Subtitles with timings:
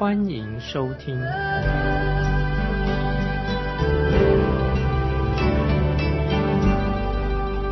[0.00, 1.14] 欢迎收听。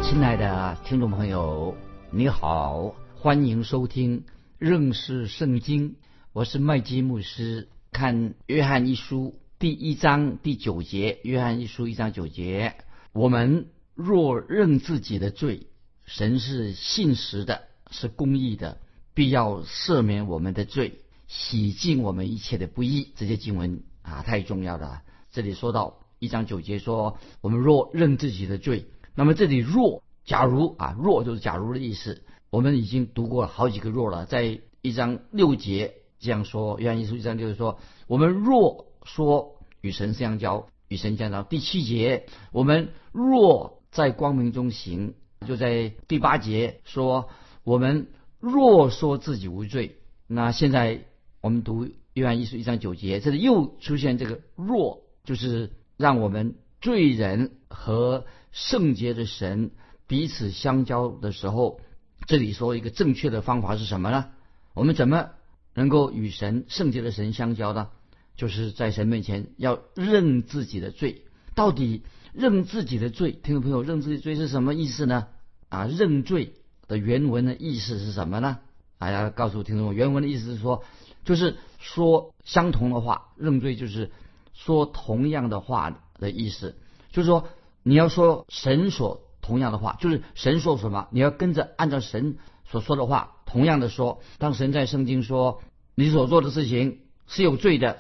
[0.02, 1.74] 亲爱的听众朋友，
[2.10, 4.24] 你好，欢迎收听
[4.59, 5.96] 认识圣经。
[6.34, 7.69] 我是麦基牧师。
[7.92, 12.74] 看约翰一书第一章第九节，约翰一书一章九节，
[13.14, 13.69] 我们。
[13.95, 15.66] 若认自己的罪，
[16.05, 18.77] 神是信实的，是公义的，
[19.14, 23.12] 必要赦免我们的罪，洗净我们一切的不义。
[23.14, 25.02] 这些经文啊，太重要了。
[25.30, 32.24] 这里说到一章九节说，我们若认自己的罪，那么这里若假如啊，若就是假如的意思。
[32.50, 41.42] 我们已经读过好几个若了，在一章六节这样说，约翰一书一章就是说，我们若说与神相交，与神相交。
[41.42, 45.12] 第七节，我们若在光明中行，
[45.46, 47.28] 就在第八节说
[47.64, 48.08] ：“我们
[48.40, 51.04] 若说自己无罪，那现在
[51.41, 59.70] 我们读约翰一书一章九节，这里又出现这个‘若’，就是让我们罪人和圣洁的神
[60.06, 61.80] 彼此相交的时候，
[62.27, 64.30] 这里说一个正确的方法是什么呢？
[64.75, 65.30] 我们怎么
[65.75, 67.91] 能够与神圣洁的神相交呢？
[68.36, 72.02] 就是在神面前要认自己的罪，到底。”
[72.34, 75.28] 认自己的罪，听众朋友，认自己罪是什么意思呢？
[75.70, 76.52] 啊，认罪
[76.86, 78.58] 的原文的意思是什么呢？
[78.98, 80.84] 啊，要告诉听众，原文的意思是说，
[81.28, 84.10] 就是说相同的话，认罪就是
[84.55, 86.74] 说同样的话的意思。
[87.12, 87.48] 就是说，
[87.83, 94.22] 你要说神所同样的话，就是神说什么，你要跟着按照神所说的话，同样的说。
[94.38, 95.61] 当神在圣经说
[95.94, 97.98] 你所做的事情是有罪的，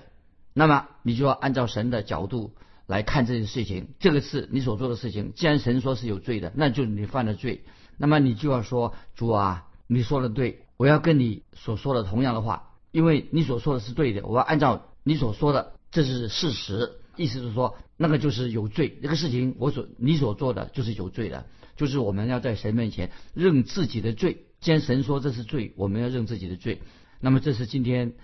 [0.54, 2.54] 那么你就要按照神的角度。
[2.86, 5.34] 来看这件事情，这个是你所做的事情。
[5.34, 7.64] 既然神说是有罪的，那就是你犯了罪。
[7.98, 12.67] 那么你就要说：“主啊，你说的对，我要跟你所说的同样的话，
[12.98, 16.98] 因为你所说的是对的，我要按照你所说的，这是事实。
[17.14, 24.46] 意思是说，那个就是有罪，这个事情我所你所做的就是有罪的，就是我们要在神面前认自己的罪。
[24.58, 26.82] 既然神说这是罪，我们要认自己的罪。
[27.20, 28.14] 那么这是今天。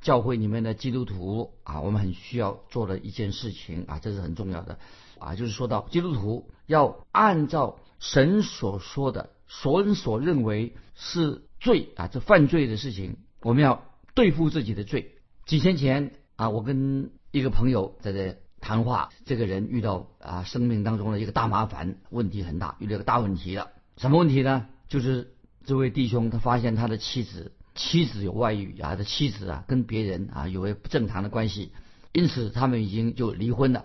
[0.00, 4.78] 教会里面的基督徒啊，我们很需要做的一件事情啊，这是很重要的
[5.18, 13.87] 啊，就是说到基督徒要按照神所说的，所人所认为是罪啊，这犯罪的事情，我们要
[14.18, 15.12] 对付自己的罪。
[15.46, 23.68] 几天前啊，我跟一个朋友在这谈话，这个人遇到啊生命当中的一个大麻烦，问题很大，遇到个大问题了。
[23.96, 24.66] 什么问题呢？
[24.88, 25.34] 就是
[25.64, 27.52] 这位弟兄他发现他的妻子。
[27.76, 31.70] 妻子有外遇啊，他的妻子啊跟别人啊有不正常的关系，
[32.10, 33.84] 因此他们已经就离婚了。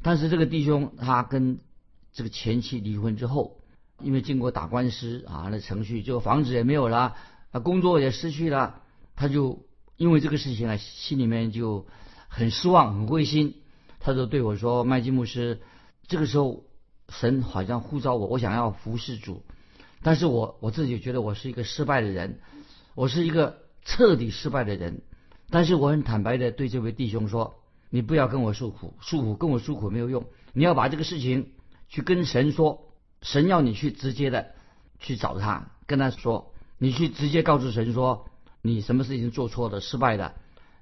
[0.00, 1.58] 但是这个弟兄他跟
[2.14, 3.60] 这个前妻离婚之后，
[4.00, 7.16] 因为经过打官司啊那程序，就房子也没有了，
[7.50, 8.80] 啊工作也失去了，
[9.14, 9.66] 他就
[9.96, 11.86] 因为这个事情啊心里面就
[12.28, 13.56] 很失望很灰心。
[14.00, 15.62] 他就对我说：“麦基牧师，
[16.06, 16.64] 这个时候
[17.08, 19.42] 神好像呼召我，我想要服侍主，
[20.02, 22.40] 但是我我自己觉得我是一个失败的人。”
[22.96, 25.02] 我是一个彻底失败的人，
[25.50, 27.56] 但是我很坦白的对这位弟兄说
[27.90, 30.26] ：“你不要跟我诉苦，诉苦跟我诉苦没有用。
[30.52, 31.54] 你要把这个事情
[31.88, 34.54] 去跟神说，神要你去直接的
[35.00, 38.28] 去找他，跟他说，你去直接告诉神说，
[38.66, 40.36] 你什么事情做错了，失败的，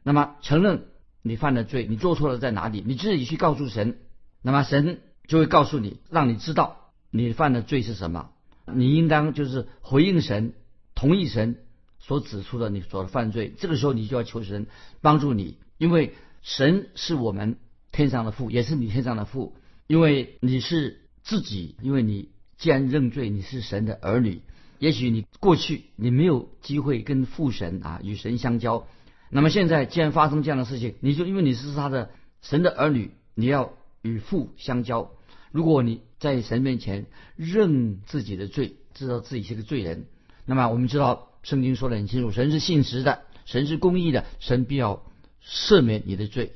[0.04, 0.84] 那么承认
[1.20, 3.98] 你犯的罪，你做错了在哪里，你自己去告诉神，
[4.40, 8.30] 那么神就会告诉你，让你知道你犯的罪是什么，
[8.72, 10.52] 你应当就是回应神，
[10.94, 11.56] 同意神。”
[12.04, 14.66] 所指出的你所犯罪，这个时候你就要求神
[15.02, 17.58] 帮助你，因为神是我们
[17.92, 19.54] 天上的父，也是你天上的父。
[19.86, 24.42] 因为你是自己，因为你既然认罪，你是神的儿女。
[24.82, 28.88] 也许你过去你没有机会跟父神啊与神相交，
[29.30, 35.12] 那么现在既然发生这样的事情，你就因为你是他的神的儿女，你要与父相交。
[35.52, 37.06] 如果你在神面前
[37.36, 40.06] 认自己的罪，知道自己是个罪人，
[40.46, 41.28] 那么我们知道。
[41.44, 45.04] 圣经说的很清楚，神是信实的，神是公义的，神必要
[45.44, 46.52] 赦免你的罪。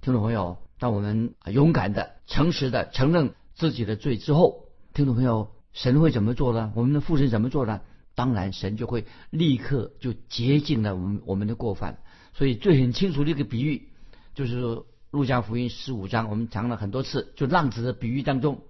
[0.00, 4.64] 听众朋友，当我们勇敢的、诚实的承认自己的罪之后，
[4.94, 6.72] 听众朋友，神会怎么做呢？
[6.74, 7.80] 我们的父神怎么做呢？
[8.14, 11.98] 当然，神就会立刻就洁净了我们我们的过犯。
[12.34, 13.88] 所以，最很清楚的一个比喻，
[14.34, 18.60] 就是说路加福音十五章，我们讲了很多次，就浪子的比喻当中，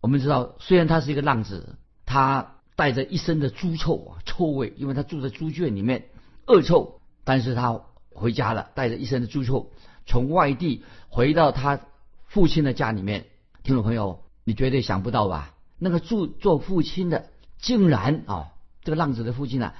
[0.00, 1.76] 我们知道，虽然他是一个浪子，
[2.06, 6.06] 他带着一身的猪臭啊臭味，因为他住在猪圈里面，
[6.46, 7.80] 恶臭，但是他
[8.14, 9.70] 回家了，带着一身的猪臭，
[10.06, 11.80] 从外地回到他
[12.26, 13.26] 父亲的家里面。
[13.64, 15.54] 听众朋友，你绝对想不到吧？
[15.84, 18.52] 那个做做父亲的，竟然啊，
[18.84, 19.74] 这个浪子的父亲啊，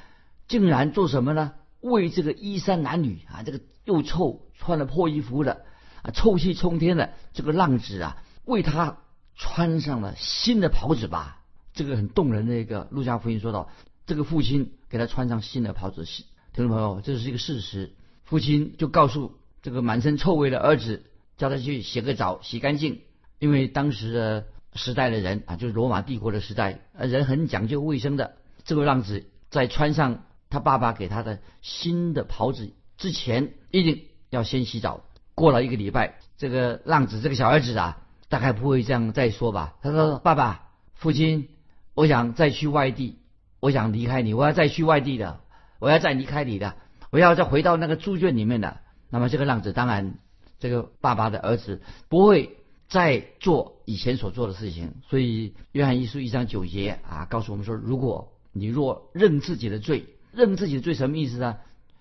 [0.49, 1.52] 竟然做什么呢？
[1.81, 5.64] 为这个衣衫褴褛啊，这个又臭、穿了破衣服的
[6.02, 8.99] 啊，臭气冲天的这个浪子啊，为他
[9.37, 11.38] 穿上了新的袍子吧。
[11.72, 13.70] 这个很动人的一个路加福音说到，
[14.05, 16.05] 这个父亲给他穿上新的袍子。
[16.05, 17.93] 听众朋友，这是一个事实。
[18.25, 21.05] 父亲就告诉这个满身臭味的儿子，
[21.37, 23.02] 叫他去洗个澡，洗干净。
[23.38, 28.36] 因为当时的时代的人啊，就是罗马帝国的时代，呃，人很讲究卫生的。
[28.64, 35.04] 这个浪子在穿上他爸爸给他的新的袍子之前，一定要先洗澡。
[35.34, 37.98] 过了一个礼拜，这个浪子这个小儿子啊，
[38.28, 39.74] 大概不会这样再说吧？
[39.82, 41.48] 他说：“爸爸，父亲，
[41.94, 43.19] 我想再去外地，
[43.60, 45.40] 我想离开你，我要再去外地的，
[45.80, 46.76] 我要再离开你的，
[47.10, 48.78] 我要再回到那个猪圈里面的。”
[49.10, 50.14] 那么这个浪子当然，
[50.58, 52.56] 这个爸爸的儿子不会。
[52.93, 61.56] 在做以前所做的事情，所以约翰一书一章九节啊，告诉我们说：如果你若认自己的罪，认自己的罪什么意思呢？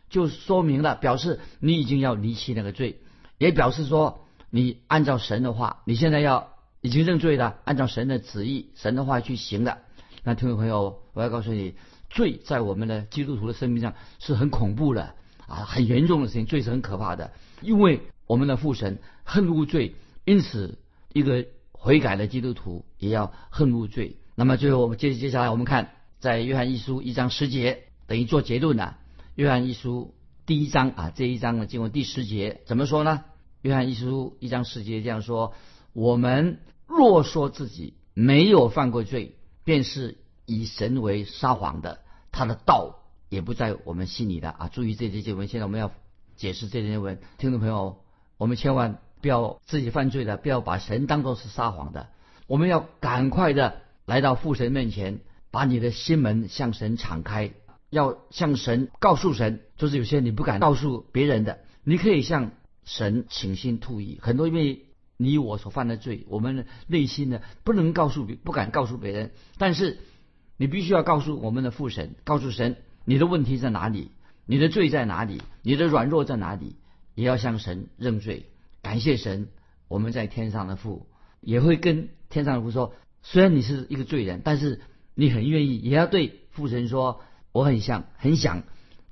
[0.09, 2.99] 就说明了，表示你已经要离弃那个罪，
[3.37, 6.51] 也表示说你按照神的话，你现在要
[6.81, 9.77] 已经认罪了，按照神的旨意、神的话去行的。
[10.25, 11.73] 那听众朋友，我要告诉你，
[12.09, 15.15] 罪在我们的基督徒的生命上是很恐怖的
[15.47, 19.95] 啊，很严重的事情，罪是很可怕的，因为我们的父神恨恶罪。
[20.23, 20.77] 因此，
[21.13, 24.17] 一个悔改的基督徒也要恨恶罪。
[24.35, 28.97] 那么，最后我们接接下来我们看，在约翰一书一章十节，等于做结论了。
[29.35, 30.13] 约翰一书
[30.45, 33.23] 第一章啊，这一章呢，经过第十节怎么说呢？
[33.61, 35.53] 约翰一书一章十节这样说：
[35.93, 41.99] 我们若说自己没有犯过罪，便是以神为撒谎的，
[42.31, 44.67] 他的道也不在我们心里的啊。
[44.67, 45.91] 注意这些经文，现在我们要
[46.35, 48.03] 解释这些经文，听众朋友，
[48.37, 48.99] 我们千万。
[49.21, 52.07] 不要自己犯罪的，不要把神当作是撒谎的。
[52.47, 55.19] 我们要赶快的来到父神面前，
[55.51, 57.51] 把你的心门向神敞开，
[57.89, 62.51] 要向神告诉神，就是有些你不敢告诉别人的，你可以向
[62.83, 64.19] 神倾心吐意。
[64.21, 64.85] 很多因为
[65.17, 69.99] 你我所犯的罪，我们内心呢不能告诉别，不敢告诉别人，但是
[70.57, 74.11] 你必须要告诉我们的父神，告诉神你的问题在哪里，
[74.45, 76.75] 你的罪在哪里，你的软弱在哪里，
[77.13, 78.47] 也要向神认罪。
[78.81, 79.49] 感谢神，
[79.87, 81.07] 我们在天上的父
[81.39, 84.81] 也会跟天上的父说：虽然你是一个罪人，但是
[85.15, 88.63] 你很愿意，也要对父神说：我很想，很想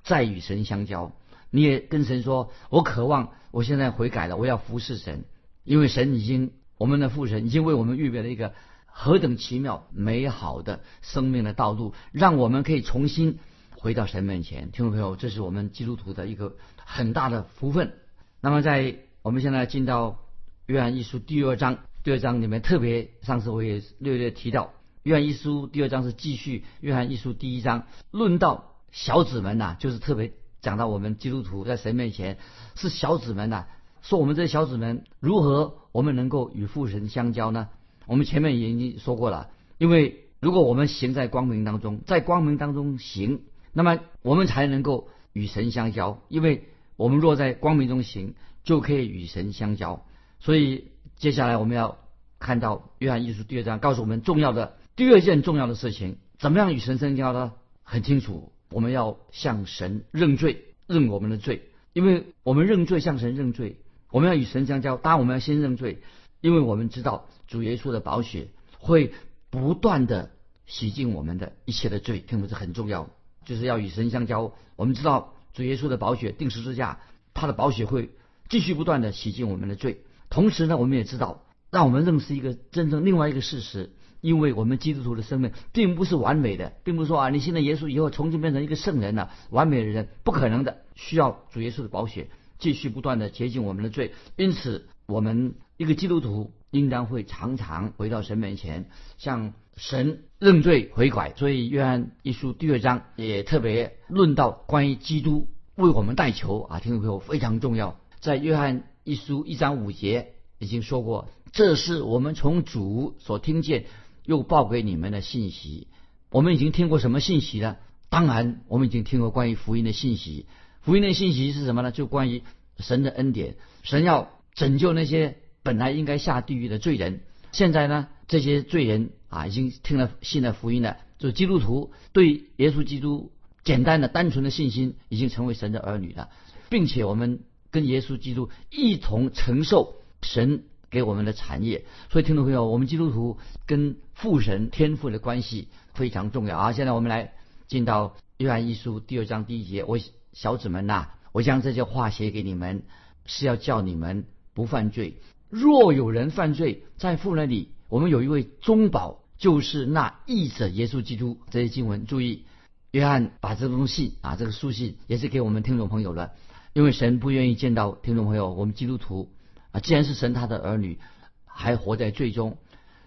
[0.04, 1.12] 再与神相交。
[1.52, 5.26] 你也跟神说：我渴望，我现在悔改了，我要服侍神，
[5.64, 8.54] 因为神已经，我们的父神已经为我们预备了一个
[8.86, 13.40] 何等奇妙美好的生命的道路，让我们可以重新
[13.72, 14.72] 回到神面前。
[14.72, 16.56] 听众朋友，这是我们基督徒的一个
[16.86, 17.94] 很大的福分。
[18.42, 18.96] 那么在
[19.30, 20.22] 我们现在进到
[20.66, 24.74] 约翰一书第二章，第二章里面特别，上次我也略略提到，
[25.04, 32.40] 约翰一书第二章是继续约翰一书第一章，论到小子们呐，就是特别讲到我们基督徒在神面前
[32.74, 33.68] 是小子们呐，
[34.02, 37.70] 说我们这些小子们如何我们能够与父神相交呢？
[38.08, 43.44] 我们前面已经说过了，因为如果我们行在光明当中，在光明当中行，
[43.74, 48.34] 那么我们才能够与神相交，因为我们若在光明中行。
[48.70, 50.06] 就可以与神相交，
[50.40, 51.98] 所以接下来我们要
[52.38, 57.54] 看到约翰一书第二章，告诉我们重要的第二件重要的事情：怎么样与神相交呢？
[57.82, 63.78] 很清楚，我们要向神认罪，认我们的罪，因为我们认罪向神认罪，
[64.12, 64.98] 我们要与神相交。
[64.98, 66.04] 当然，我们要先认罪，
[66.40, 69.12] 因为我们知道主耶稣的宝血会
[69.50, 70.30] 不断的
[70.68, 73.10] 洗净我们的一切的罪，听不是很重要，
[73.46, 74.54] 就是要与神相交。
[74.76, 77.00] 我们知道主耶稣的宝血定十字架，
[77.34, 78.12] 他的宝血会。
[78.50, 83.92] 继续不断的洗净我们的罪，同时呢，我们也知道，让我们认识一个真正另外一个事实，
[84.22, 94.14] 因为我们基督徒的生命并不是完美的，并不是说啊，你信了耶稣以后重新变成一个圣人了，完美的人不可能的，需要主耶稣的宝血继续不断的洁净我们的罪。
[94.36, 98.90] 因此，我们一个基督徒应当会常常回到神面前，
[99.20, 101.34] 向神认罪悔改。
[101.36, 107.99] 所以，约翰一书第二章也特别论到关于基督为我们代求啊，听众朋友非常重要。
[108.20, 113.86] 在约翰一书一章五节已经说过，这是我们从主所听见
[114.26, 115.88] 又报给你们的信息。
[116.30, 117.78] 我们已经听过什么信息呢？
[118.10, 120.48] 当然，我们已经听过关于福音的信息。
[120.82, 121.92] 福音的信息是什么呢？
[121.92, 122.44] 就关于
[122.78, 127.22] 神的恩典，神要拯救那些本来应该下地狱的罪人。
[127.52, 133.32] 现在呢，这些罪人啊，已经听了信了福音了，就基督徒对耶稣基督
[133.64, 136.30] 简单的、单纯的信心，已经成为神的儿女了，
[136.70, 141.86] 并且我们跟耶稣基督一同承受神给我们的产业。
[142.10, 146.72] 所以，听众朋友，我们基督徒跟父神天父的关系非常重要啊！
[146.72, 147.34] 现在我们来
[147.68, 150.00] 进到约翰一书第二章第一节，我
[150.34, 152.84] 小子们呐，我将这些话写给你们，
[153.26, 155.18] 是要叫你们不犯罪。
[155.50, 161.38] 若有人犯罪，在父那里，我们有一位中保，就是那义者耶稣基督。
[161.50, 162.46] 这些经文，注意，
[162.92, 166.34] 约翰把这封信啊，这个书信也是给我们听众朋友的，
[166.74, 169.32] 因为神不愿意见到听众朋友，我们基督徒
[169.72, 171.00] 啊，既然是神他的儿女，
[171.46, 172.58] 还活在罪中。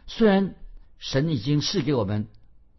[0.07, 0.55] 虽然
[0.99, 2.29] 神已经赐给我们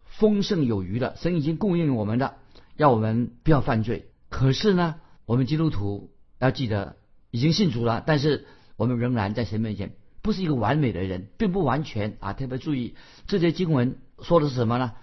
[0.04, 2.36] 丰盛有余了，神已经供应我们的，
[2.76, 4.10] 要我们不要犯罪。
[4.30, 6.98] 可是呢，我们基督徒要记得，
[7.32, 8.46] 已经信主了，但是。
[8.76, 9.92] 我们仍然在神面前
[10.24, 12.34] 不是一个完美的人，并不完全啊！
[12.34, 12.96] 特别注意
[13.28, 14.94] 这些经文说的是什么呢？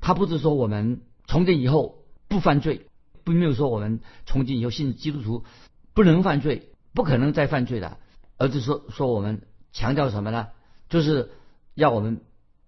[0.00, 2.86] 他不是说我们从今以后不犯罪，
[3.28, 5.44] 并没有说我们从今以后信基督徒
[5.94, 7.98] 不能犯罪，不可能再犯罪了，
[8.36, 9.42] 而是说说我们
[9.72, 10.48] 强调什么呢？
[10.88, 11.30] 就是
[11.74, 12.22] 要我们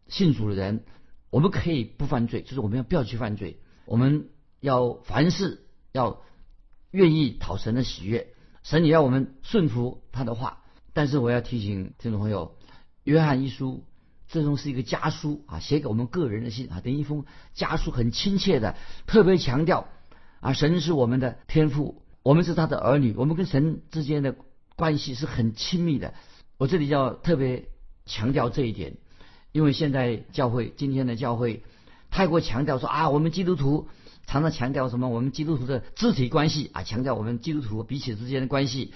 [0.08, 0.84] 信主的人，
[1.30, 4.28] 我们可以不犯罪，就是我们要不要去犯罪，我们
[4.60, 6.22] 要凡事要
[6.90, 8.34] 愿意讨神的喜悦。
[8.62, 10.62] 神也要我们顺服他的话，
[10.92, 12.56] 但是我要提醒听众朋友，
[13.04, 13.84] 约翰一书
[14.28, 17.24] 这种是一个家书啊，写给我们个人的信啊，等于一封
[17.54, 18.76] 家书，很亲切的，
[19.06, 19.88] 特别强调
[20.40, 24.34] 啊，神是我们的天父，我们是他的儿女，我们跟神之间的
[24.76, 26.14] 关系是很亲密的。
[26.58, 27.68] 我这里要特别
[28.06, 28.96] 强调这一点，
[29.52, 31.62] 因为现在教会今天的教会
[32.10, 33.88] 太过强调说啊，我们基督徒。
[34.26, 35.08] 常常强调什么？
[35.08, 38.92] 我们基督徒的肢体关系啊，强调我们基督徒彼此之间的关系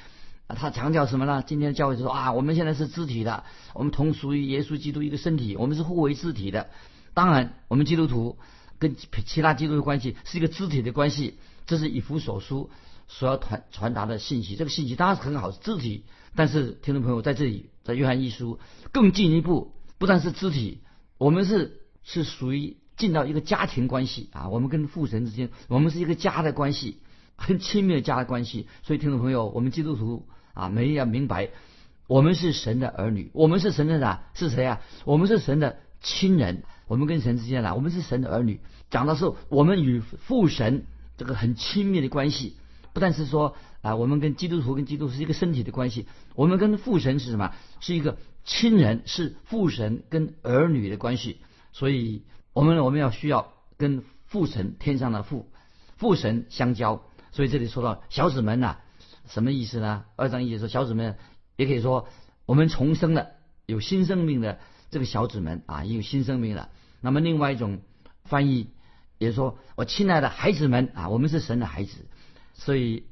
[0.46, 0.54] 啊。
[0.54, 1.42] 他强调什么呢？
[1.44, 6.68] 今天的教会就说啊，我们现在是肢体的，我们同属于耶稣基督一个身体，我们是互为肢体的。
[7.14, 8.38] 当然，我们基督徒
[8.88, 12.70] 跟其他基督的关系是一个肢体的关系，这是以弗所书
[13.08, 14.56] 所要传传达的信息。
[14.56, 16.04] 这个信息当然是很好，肢体。
[16.34, 18.58] 但是听众朋友在这里，在约翰一书
[18.92, 20.80] 更进一步，不但是肢体，
[21.18, 22.76] 我们是是属于。
[22.96, 26.98] 进到一个家庭关系啊，我们跟父神之间，我们是一个家的关系，
[27.34, 28.68] 很亲密的家的关系。
[28.84, 31.50] 所以听众朋友，我们基督徒啊，每要明白，
[32.06, 34.22] 我们是神的儿女，我们是神的啥？
[34.34, 34.80] 是谁啊？
[35.04, 38.60] 我们是神的亲人，我们跟神之间啊，我们是神的儿女。
[38.90, 40.86] 讲的是我们与父神
[41.16, 42.56] 这个很亲密的关系，
[42.92, 47.52] 不但是说啊，我们跟基督徒跟基督是一个身体的关系，我们跟父神是什么？
[47.80, 51.38] 是一个亲人，是父神跟儿女的关系。
[51.72, 52.22] 所以。
[52.54, 55.50] 我们我们要需要跟父神天上的父
[55.96, 58.76] 父神相交，所以这里说到小子们呐，
[59.26, 60.04] 什么意思呢？
[60.14, 61.16] 二章一节说小子们，
[61.56, 62.06] 也可以说
[62.46, 63.26] 我们重生了，
[63.66, 64.60] 有新生命的
[64.92, 66.68] 这个小子们啊，也有新生命了。
[67.00, 67.80] 那么另外一种
[68.24, 68.68] 翻译
[69.18, 72.06] 也说，我亲爱的孩子们啊，我们是神的孩子。
[72.54, 73.04] 所以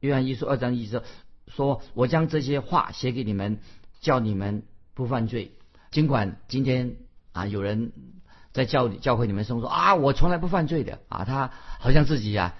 [0.00, 1.02] 约翰一书二章一节
[1.48, 3.58] 说，我将这些话写给你们，
[4.00, 4.62] 叫你们
[4.94, 5.52] 不犯罪。
[5.90, 6.96] 尽管今天
[7.32, 7.92] 啊有人。
[8.52, 12.56] 在教教会里面说：‘说啊，我从来不犯罪的啊，他好像自己呀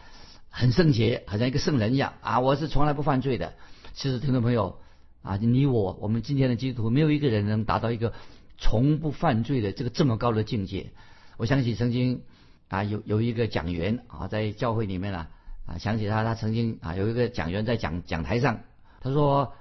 [0.49, 3.55] 很圣洁，好像一个圣人一样啊，我是从来不犯罪的。
[3.93, 4.79] 其实听众朋友
[5.23, 8.15] 啊，你我我们今天的基督徒没有一个人能达到一个
[8.57, 10.93] 从不犯罪的这个这么高的境界。
[11.41, 12.21] 我想起曾经
[12.69, 15.31] 啊有有一个讲员啊在教会里面啊
[15.67, 18.61] 啊想起他他曾经啊有一个讲员在讲讲台上，
[19.01, 19.55] 他说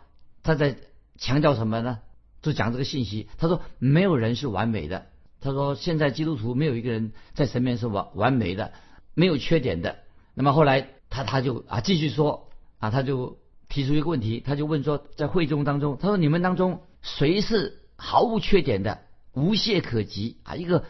[0.43, 0.75] 他在
[1.17, 1.99] 强调什么呢？
[2.41, 5.05] 就讲这个信息，他说没有人是完美的。
[5.39, 8.73] 他说：“现在基督徒没有一个人在神面前是完完美的，
[9.13, 9.99] 没有缺点的。
[10.33, 13.37] 那么后来他他就啊继续说啊，他就
[13.69, 18.99] 提出一个问题，他就问说，在会众当中，他说你们当中谁是毫无缺点的、
[19.31, 20.55] 无懈可击啊？
[20.55, 20.83] 一个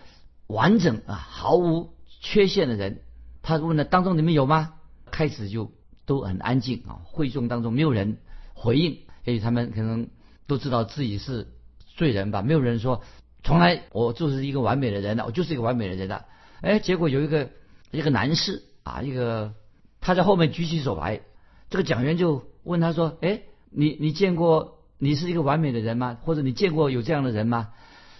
[0.49, 3.01] 完整啊、毫无缺陷的人？
[3.43, 4.73] 他问了当中你们有吗？
[5.11, 5.71] 开始就
[6.05, 8.17] 都很安静啊，会众当中没有人
[8.55, 10.09] 回应，也许他们可能
[10.47, 11.47] 都知道自己是
[11.95, 13.03] 罪人吧，没有人说。”
[13.41, 16.25] 从来我就是一个完美的人的，我就是一个完美的人的。
[16.61, 17.49] 哎，结果有一个
[17.91, 19.53] 一个男士啊，一个
[20.01, 21.21] 他在后面举起手来，
[21.69, 26.17] 这个讲员就问他说：“哎，你你见过你是一个完美的人吗？
[26.21, 27.69] 或者你见过有这样的人吗？”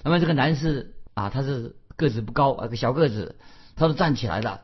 [0.03, 3.35] 那么这个男士啊，他是个子不高啊，个小个子，
[3.75, 4.61] 他说站起来了，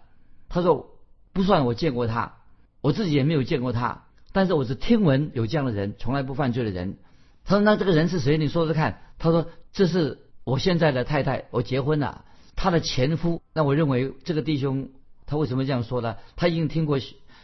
[0.50, 0.96] 他说
[1.34, 2.38] 不算我见过他，
[2.82, 6.98] 我自己也没有见过他，但是我是听闻有这样的人，从来不犯罪的人。
[7.44, 8.38] 他说那这个人是谁？
[8.38, 9.02] 你说说看。
[9.20, 10.22] 他说这是。
[10.46, 12.24] 我现在的太太，我结婚了，
[12.56, 13.42] 她的前夫。
[13.52, 14.90] 那我认为这个弟兄
[15.26, 16.18] 他为什么这样说呢？
[16.36, 17.00] 他已经听过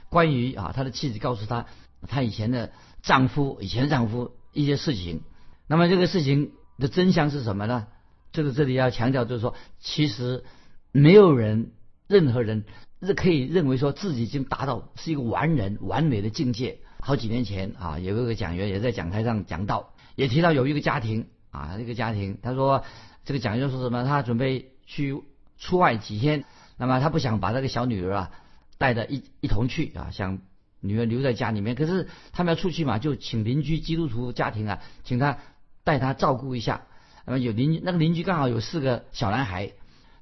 [0.10, 1.66] 关于啊他的妻子告诉他，
[2.08, 2.72] 他以前的
[3.02, 5.24] 丈夫以前丈夫一些事情。
[5.66, 7.88] 那么这个事情的真相是什么呢？
[8.32, 10.44] 这个这里要强调，就是说，其实
[10.92, 11.72] 没有人、
[12.08, 12.64] 任何人
[13.02, 16.80] 是可以认为说自己已经达到是一个完人、完美的境界。
[17.00, 22.84] 好几年前啊，有一个讲员也在讲台上讲到，也提到有一个家庭啊，一个家庭，他说
[23.26, 24.04] 这个讲员说什么？
[24.04, 25.20] 他准备去
[25.58, 26.46] 出外几天，
[26.78, 28.32] 那么他不想把这个小女儿啊
[28.78, 30.40] 带着一一同去啊，想
[30.80, 31.76] 女儿留在家里面。
[31.76, 35.40] 可是他们要出去嘛，就请邻居基督徒家庭啊，请他
[35.84, 36.86] 带他照顾一下。
[37.26, 39.72] 那么有邻居，那个邻居刚好有四个小男孩，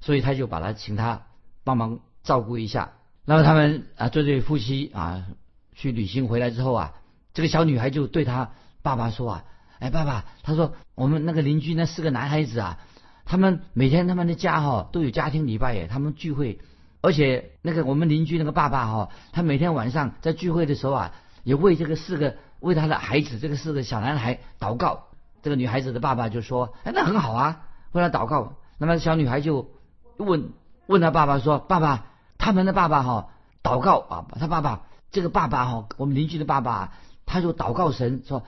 [0.00, 1.22] 所以他就把他请他
[1.64, 2.92] 帮忙照顾一下。
[3.24, 5.26] 那么他们啊，这对夫妻啊。
[5.72, 6.94] 去旅行回来之后啊，
[7.32, 8.50] 这个小女孩就对她
[8.82, 9.44] 爸爸说啊
[9.80, 12.78] ：“哎，爸爸，他说我们那个邻居那四个男孩子啊，
[13.24, 16.58] 他们每天他们的家哈都有家庭礼拜耶，他们聚会，
[17.00, 21.14] 而且那个我们邻居那个爸爸哈，他每天晚上在聚会的时候啊，
[21.44, 25.06] 也为这个四个为他的孩子这个四个小男孩祷告。
[25.42, 28.54] 这个女孩子的爸爸就说：哎，那很好啊，为了祷告。
[28.78, 29.70] 那么小女孩就
[30.16, 30.52] 问
[30.86, 32.06] 问他爸爸说：爸爸，
[32.38, 33.28] 他们的爸爸哈
[33.62, 34.82] 祷告啊，他爸爸。”
[35.12, 36.92] 这个爸爸哈，我们邻居的爸爸，
[37.26, 38.44] 他就祷告神说，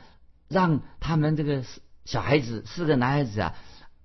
[0.47, 1.65] 让他们这个
[2.05, 3.55] 小孩子四个男孩子啊，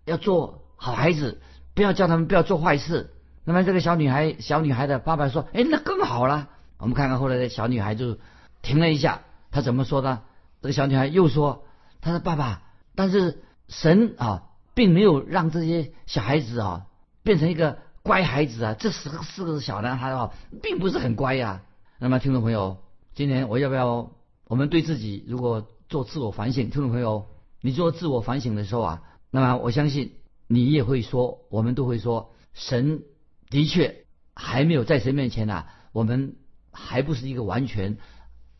[0.05, 1.39] 要做好孩子，
[1.75, 3.13] 不要叫他们不要做坏事。
[3.43, 6.47] 那么这个小女孩，小女孩的爸爸说，哎，那更好了。
[6.79, 8.17] 我们看看后来的小女孩就
[8.63, 10.21] 停了一下，她怎么说呢？
[10.63, 11.63] 这个小女孩又说，
[12.01, 12.63] 她说爸爸，
[12.97, 16.87] 但是神啊，并没有让这些小孩子啊
[17.21, 21.61] 变成一个乖孩子啊，这十个四个小男孩啊，并不是很乖呀。
[21.99, 22.77] 那么，听众朋友，
[23.13, 24.11] 今天我要不要
[24.45, 26.71] 我们对自己如果做自我反省？
[26.71, 27.27] 听众朋友，
[27.61, 30.15] 你做自我反省的时候啊，那么我相信
[30.47, 33.03] 你也会说，我们都会说，神
[33.51, 36.35] 的确还没有在神面前呐，我们
[36.71, 37.99] 还不是一个完全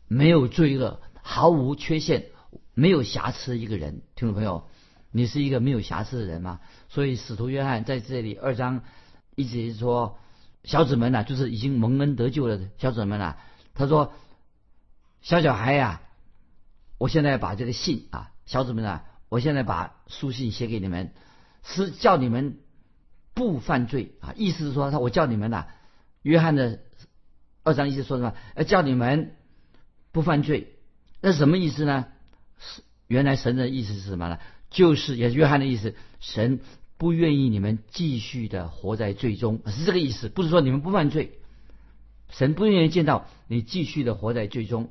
[0.06, 2.26] 没有罪恶、毫无缺陷、
[2.78, 4.02] 没有瑕疵一个人。
[4.14, 4.68] 听众朋友，
[5.10, 6.60] 你是一个没有瑕疵的人吗？
[6.88, 8.82] 所以，使徒约翰在这里二章
[9.34, 10.16] 一直说。
[10.64, 13.36] 小子们呐，就是已经蒙恩得救了的小子们呐。
[13.74, 14.12] 他说
[15.22, 16.02] ：“小小孩呀，
[16.98, 21.12] 我现在把这个信啊，小子们啊，我现在把书信写给你们，
[21.64, 22.58] 是叫你们
[23.34, 24.34] 不犯罪啊。
[24.36, 25.66] 意思是说，他我叫你们呐，
[26.22, 26.80] 约翰的
[27.62, 28.34] 二章意思说什么？
[28.56, 29.36] 要叫你们
[30.12, 30.76] 不犯罪。
[31.20, 32.06] 那什么意思呢？
[32.58, 34.38] 是原来神的意思是什么呢？
[34.70, 36.60] 就是也是约翰的意思，神。”
[36.98, 41.38] 不愿意你们继续的活在罪中，是这个意思，不是说你们不犯罪，
[42.28, 44.90] 神不愿意见到你继续的活在罪中。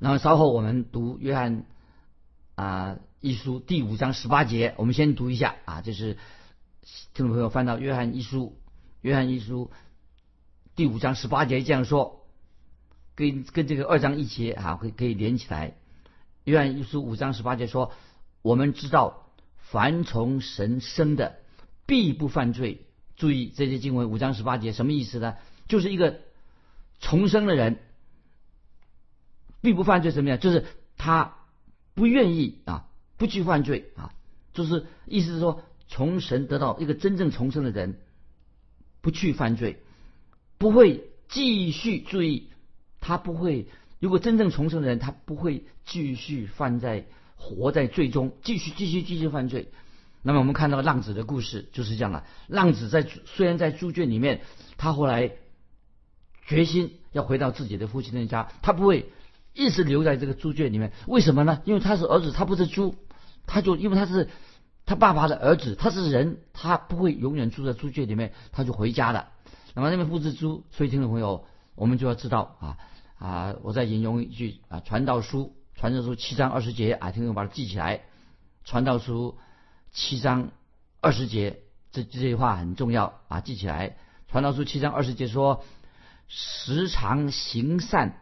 [0.00, 1.66] 然后稍后我们读约翰
[2.56, 6.14] 啊一书第五章十八节，我们先读一下啊，就是
[7.14, 8.58] 听众朋友翻到约翰一书，
[9.02, 9.70] 约翰一书
[10.74, 12.26] 第五章十八节这样说，
[13.14, 15.76] 跟跟这个二章一节啊可以可以连起来。
[16.44, 17.92] 约翰一书五章十八节说，
[18.42, 19.18] 我们知道。
[19.70, 21.36] 凡从神生的，
[21.86, 22.84] 必不犯罪。
[23.16, 25.36] 注意这些经文五章十八节什么意思呢？
[25.66, 26.20] 就是一个
[27.00, 27.78] 重生的人，
[29.62, 30.10] 必不犯罪。
[30.10, 30.36] 什么呀？
[30.36, 30.66] 就是
[30.98, 31.36] 他
[31.94, 32.84] 不愿意啊，
[33.16, 34.12] 不去犯罪啊。
[34.52, 37.98] 就是意思是说，从神得到一个真正重生的人，
[39.00, 39.80] 不去犯罪，
[40.58, 42.50] 不会继续注意，
[43.00, 43.68] 他不会。
[44.02, 47.06] 如果真正重生的人，他不会继续犯在。
[47.44, 49.72] 活在罪中，继续继续继续犯罪。
[50.22, 52.24] 那么我们看到浪子的故事就是这样了。
[52.46, 54.42] 浪子在虽然在猪圈里面，
[54.76, 55.32] 他后来
[56.46, 59.10] 决心要回到自己的父亲的家，他不会
[59.54, 60.92] 一直留在这个猪圈里面。
[61.08, 61.62] 为什么呢？
[61.64, 62.94] 因为他是儿子，他不是猪，
[63.44, 64.28] 他就因为他是
[64.86, 69.30] 他爸爸的儿子，他是人，他不会永远住在猪圈里面，他就回家了。
[69.74, 72.78] 那么那边不是猪，所以听众朋友，我们就要知道啊
[73.22, 73.54] 啊！
[73.62, 75.54] 我再引用一句啊，《传道书》。
[75.78, 78.00] 传道书七章二十节啊，听众把它记起来。
[78.64, 79.38] 传道书
[79.92, 80.50] 七章
[81.00, 81.60] 二十节，
[81.92, 83.96] 这这句话很重要啊，记起来。
[84.26, 85.62] 传道书七章二十节说
[86.26, 88.18] ：“时常行善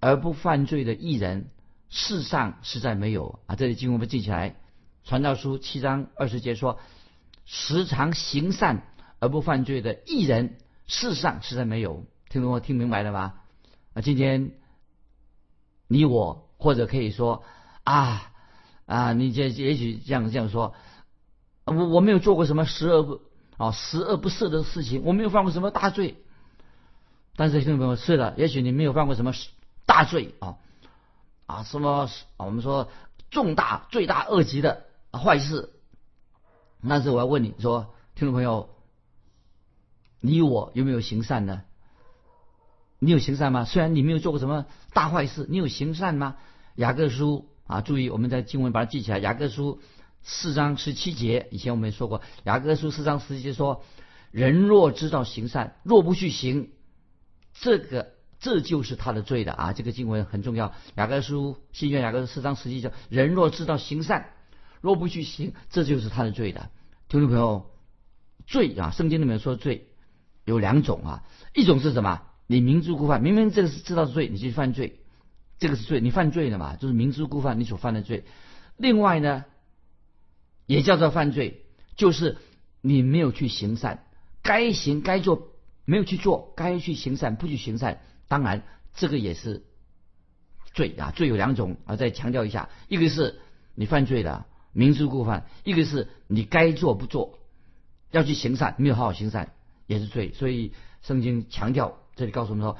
[0.00, 1.50] 而不犯罪的艺人，
[1.90, 4.56] 世上实在没有啊。”这里经文不记起来。
[5.04, 6.78] 传道书七章二十节说
[7.44, 8.82] ：“时常行善
[9.18, 10.56] 而不犯罪的艺人，
[10.86, 13.37] 世上实在没有。”听懂我听明白了吗？
[14.00, 14.52] 今天
[15.86, 16.44] 你我。
[16.60, 17.44] 或者可以说
[17.84, 18.32] 啊
[18.84, 20.74] 啊，你这也许这样这样说，
[21.66, 23.20] 我我没有做过什么十恶不
[23.58, 26.16] 啊十恶不赦的事情，我没有犯过什么大罪。
[27.36, 29.32] 但是听众朋友是的，也许你没有犯过什么
[29.86, 30.58] 大罪啊
[31.46, 32.88] 啊什么我们说
[33.30, 35.70] 重大罪大恶极的坏事。
[36.88, 38.68] 但是我要问你说，听众朋友，
[40.18, 41.62] 你我有没有行善呢？
[42.98, 43.64] 你有行善吗？
[43.64, 46.36] 虽然你没有做过什么大坏事，你有行善吗？
[46.74, 49.18] 雅各书啊，注意我们在经文把它记起来。
[49.18, 49.80] 雅各书
[50.22, 53.84] 四章十七节，以前我们也说过，雅各书四章十七节说
[54.32, 56.70] ：“人若知道行善，若不去行，
[57.54, 60.72] 这个这就是他的罪的啊。”这个经文很重要。
[60.96, 64.30] 雅各书新约雅各书四章十七节：“人若知道行善，
[64.80, 66.70] 若不去行，这就是他的罪的。”
[67.08, 67.70] 听众朋友，
[68.46, 69.88] 罪啊，圣经里面说罪
[70.44, 71.22] 有两种啊，
[71.54, 72.22] 一种是什么？
[72.50, 75.00] 你明知故犯，明明这个是知道是罪，你去犯罪，
[75.58, 76.76] 这个是罪，你犯罪了嘛？
[76.76, 78.24] 就是明知故犯，你所犯的罪。
[78.78, 79.44] 另外呢，
[80.64, 82.38] 也叫做犯罪，就是
[82.80, 84.02] 你没有去行善，
[84.42, 85.48] 该行该做
[85.84, 88.62] 没有去做，该去行善不去行善，当然
[88.94, 89.66] 这个也是
[90.72, 91.10] 罪啊。
[91.10, 93.40] 罪有两种啊，再强调一下，一个是
[93.74, 97.40] 你犯罪了，明知故犯；一个是你该做不做，
[98.10, 99.52] 要去行善，没有好好行善
[99.86, 100.32] 也是罪。
[100.32, 101.98] 所以圣经强调。
[102.18, 102.76] 这里告诉我们说，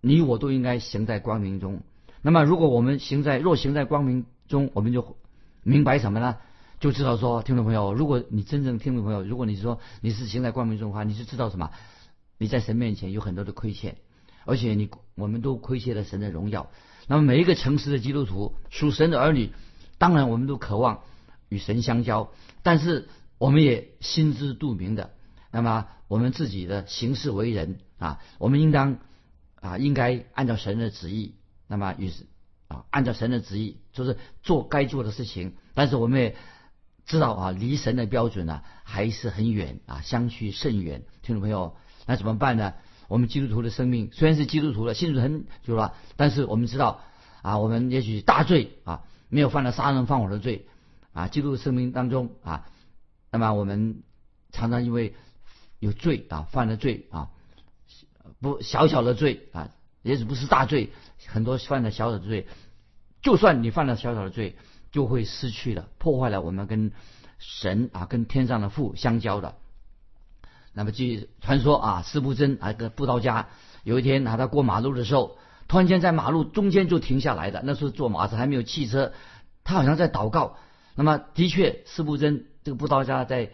[0.00, 1.82] 你我都应该行在光明中。
[2.22, 5.16] 那么，如果我们行在若行在光明中，我们就
[5.64, 6.36] 明白什么呢？
[6.78, 11.70] 就知道说，听众朋友，如果你真正听众朋友，如果你说你是行在光明中的话，你就知道什么？
[12.38, 13.96] 你在神面前有很多的亏欠，
[14.44, 16.70] 而且你我们都亏欠了神的荣耀。
[17.08, 19.50] 那么，每一个诚实的基督徒，属神的儿女，
[19.98, 21.00] 当然我们都渴望
[21.48, 22.30] 与神相交，
[22.62, 25.10] 但是我们也心知肚明的。
[25.50, 27.78] 那么，我们自己的行事为人。
[27.98, 28.98] 啊，我们应当
[29.60, 31.34] 啊，应该按照神的旨意，
[31.66, 32.26] 那么于是
[32.68, 35.56] 啊，按照神的旨意，就是做该做的事情。
[35.74, 36.36] 但是我们也
[37.06, 41.02] 知道啊，离神的标准呢还是很远啊，相去甚远。
[41.22, 42.74] 听众朋友，那怎么办呢？
[43.08, 47.00] 我们基督徒的生命虽然是基督徒了，信主很久了，但是我们知道
[47.42, 50.68] 啊，我们也许大罪啊，没有犯了杀人放火的罪
[51.12, 52.68] 啊，基督的生命当中啊，
[53.32, 54.04] 那么我们
[54.52, 55.16] 常常因为
[55.78, 57.30] 有罪啊，犯了罪啊。
[58.40, 59.70] 不小小的罪啊，
[60.02, 60.92] 也许不是大罪，
[61.26, 62.46] 很多犯了小小的罪，
[63.20, 64.56] 就算你犯了小小的罪，
[64.92, 66.92] 就会失去了，破坏了我们跟
[67.38, 69.56] 神啊，跟天上的父相交的。
[70.72, 73.48] 那么据传说啊，司布真啊，个布道家，
[73.82, 75.36] 有一天啊，他过马路的时候，
[75.66, 79.12] 突然间在马路中间就停下来的，那时候坐马车还没有汽车，
[79.64, 80.56] 他好像在祷告。
[80.94, 83.50] 那么的确，司布真这个布道家在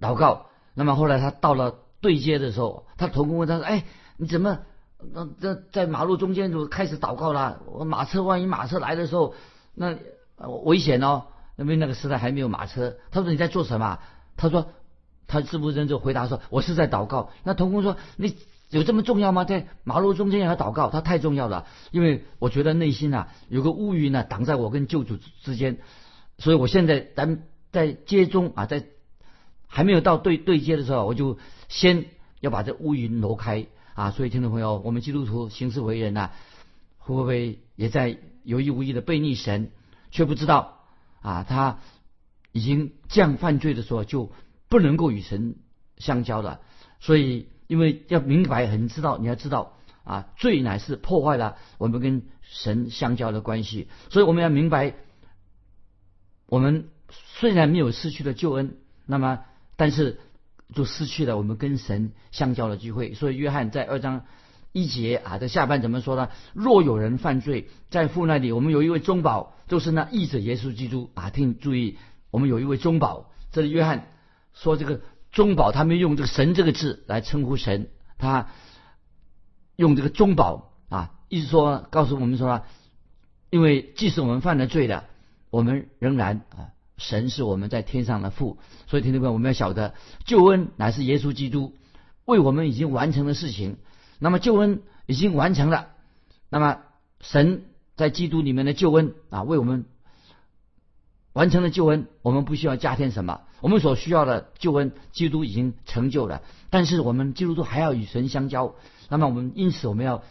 [0.00, 0.46] 祷告。
[0.74, 1.78] 那么后来他到了。
[2.02, 3.84] 对接的时候，他童工问他说：“哎，
[4.16, 4.58] 你怎么
[5.14, 7.60] 那这在马路中间就开始祷告了？
[7.66, 9.36] 我马车万一马车来的时候，
[9.72, 9.96] 那
[10.64, 11.26] 危险哦。
[11.56, 14.00] 因为那个时代还没有马车。”他说：“你在做什么？”
[14.36, 14.72] 他说
[15.28, 18.36] ：“他是不是就回答说：‘我是在祷告。’那童工说：‘你
[18.70, 19.44] 有这么重要吗？
[19.44, 20.90] 在马路中间要祷告？
[20.90, 25.78] 他太重要了，因为我觉得内心啊有个乌云呢挡在我跟救主之间，
[26.38, 28.84] 所以我现在咱在街中啊，在
[29.72, 31.38] 还没有到对对接的时候，我就。”
[31.72, 32.04] 先
[32.40, 34.10] 要把这乌云挪开啊！
[34.10, 36.32] 所以听众朋友，我们基督徒行事为人呐，
[36.98, 39.70] 会不会也在有意无意的背逆神，
[40.10, 40.84] 却不知道
[41.22, 41.46] 啊？
[41.48, 41.78] 他
[42.52, 44.30] 已经这样犯罪的时候，就
[44.68, 45.54] 不能够与神
[45.96, 46.60] 相交了。
[47.00, 53.88] 所以，因为要明白，很知道，你要知道啊，罪乃是破坏了我们跟神相交的关系。
[54.10, 54.94] 所以，我们要明白，
[56.48, 59.44] 我们虽然没有失去了救恩，那么，
[59.82, 60.20] 但是。
[60.74, 63.12] 就失去了我们跟神相交的机会。
[63.12, 64.24] 所以约翰在二章
[64.72, 66.30] 一节啊，在下半怎么说呢？
[66.54, 71.28] 若有人犯罪，在父那里，我们有一位中保，就是那义者耶稣基督啊。
[71.28, 71.98] 听注意，
[72.30, 73.30] 我们有一位中保。
[73.50, 74.08] 这里约翰
[74.54, 78.48] 说这个中保，他没用这个神这个字来称呼神，他
[79.76, 82.62] 用这个中保啊，意思说告诉我们说，
[83.50, 85.04] 因为即使我们犯了罪了，
[85.50, 86.72] 我们仍然啊。
[87.02, 91.74] 神是我们在天上的父，所以听众朋友，我们要晓得救恩乃是耶稣基督
[92.24, 93.76] 为我们已经完成的事情。
[94.20, 95.88] 那么救恩已经完成了，
[96.48, 96.78] 那么
[97.20, 97.64] 神
[97.96, 99.84] 在基督里面的救恩啊，为我们
[101.32, 106.42] 完成了救恩，我们不需要加添什么，我们所需要的救恩，基督已经成就了。
[106.70, 108.76] 但是我们基督徒还要与神相交，
[109.08, 110.22] 那么我们因此我们要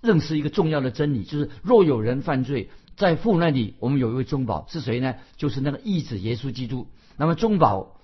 [0.00, 2.70] 认识一个重要的真理，就是若有人犯罪。
[2.96, 5.16] 在父那里，我们有一位中保是谁呢？
[5.36, 6.86] 就是那个义子耶稣基督。
[7.16, 8.00] 那么中保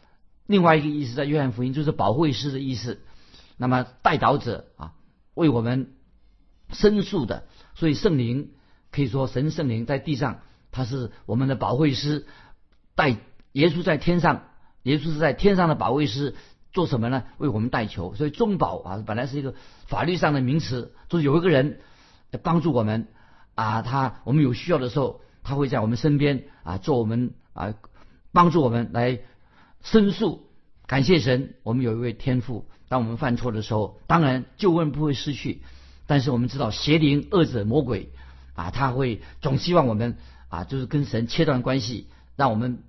[0.47, 3.01] 另外一个意思，在约翰福音就是保惠师的意思。
[3.57, 4.93] 那么代祷者啊，
[5.35, 5.93] 为我们
[6.71, 7.45] 申诉的。
[7.75, 8.51] 所以圣灵
[8.91, 10.41] 可以说神圣灵在地上，
[10.73, 12.27] 他是我们的保惠师。
[12.95, 13.17] 代
[13.53, 14.45] 耶稣在天上，
[14.83, 16.35] 耶稣是在天上的保卫师，
[16.73, 17.25] 做什么呢？
[17.39, 18.15] 为我们代求。
[18.17, 19.55] 所以中保啊，本来是一个
[19.87, 21.81] 法律上的名词，就是有一个人
[22.43, 23.07] 帮助我们。
[23.61, 27.75] 啊，他我们有需要的时候，他会在我们身边啊，做我们啊，
[28.33, 29.21] 帮助我们来
[29.83, 30.47] 申诉。
[30.87, 32.71] 感谢神，我们有一位天父。
[32.89, 35.61] 当我们犯错的时候，当然救恩不会失去，
[36.07, 38.13] 但是我们知道邪灵、恶者、魔鬼
[38.55, 40.17] 啊，他会总希望我们
[40.49, 42.83] 啊，就是跟神切断关系，让我们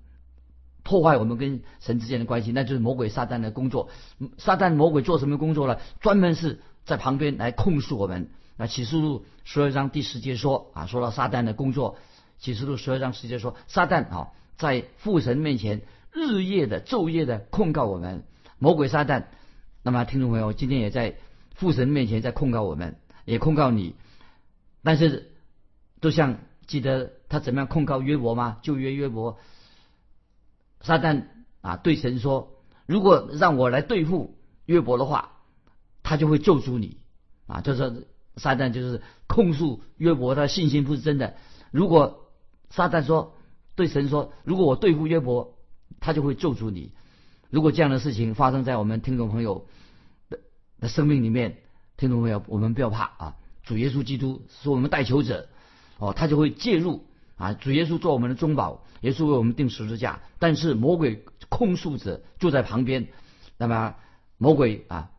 [0.84, 3.90] 破坏我们跟神之间的关系，那就是魔鬼撒旦的工作。
[4.38, 5.80] 撒旦魔鬼做什么工作呢？
[6.00, 8.30] 专门是在旁边来控诉我们。
[8.62, 11.98] 那启示录十二章第十节说啊，说到撒旦的工作，
[12.38, 18.24] 启示录十二章十节说，撒旦啊，在父神面前日夜的昼夜的控告我们，
[18.60, 19.24] 魔鬼撒旦。
[19.82, 21.16] 那么听众朋友，今天也在
[21.56, 23.96] 父神面前在控告我们，也控告你，
[24.84, 25.32] 但是
[26.00, 28.60] 都像记得他怎么样控告约伯吗？
[28.62, 29.40] 就约约伯，
[30.82, 31.24] 撒旦
[31.62, 35.32] 啊对神说，如果让我来对付约伯的话，
[36.04, 36.98] 他就会咒诅你
[37.48, 41.36] 啊，就是撒旦就是控诉约伯他信心不是真的。
[41.72, 42.32] 如果
[42.70, 43.36] 撒旦说
[43.76, 45.58] 对神说，如果我对付约伯，
[46.00, 46.92] 他就会救出你。
[47.50, 49.68] 如果这样的事情发生在我们听众朋友
[50.30, 50.40] 的
[50.80, 51.58] 的生命里面，
[51.98, 53.36] 听众朋友，我们不要怕啊！
[53.64, 55.50] 主耶稣基督是我们代求者，
[56.00, 57.54] 哦，他就会介入啊！
[57.54, 63.10] 主耶稣做我们的中保，耶稣为我们定十字架，但是魔鬼控诉者就在旁边，
[63.58, 63.96] 那么
[64.38, 65.11] 魔鬼啊，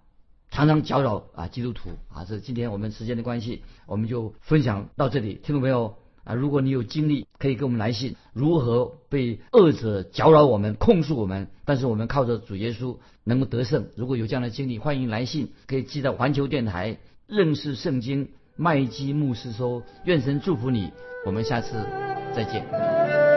[0.52, 2.24] 常常搅扰啊基督徒啊！
[2.28, 5.96] 这今天我们时间的关系，我们就分享到这里，听众朋友。
[6.24, 13.88] 啊，如果你有经历，可以给我们来信，如何被恶者搅扰我们、控诉我们，但是我们靠着主耶稣能够得胜。
[13.96, 19.82] 如果有这样的经历，欢迎来信，可以寄到环球电台认识圣经麦基牧师说。
[20.04, 20.92] 愿神祝福你，
[21.26, 21.72] 我们下次
[22.36, 23.31] 再见。